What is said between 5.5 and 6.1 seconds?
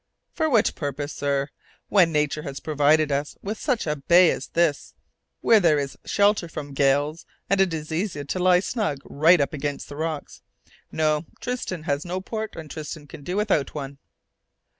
there is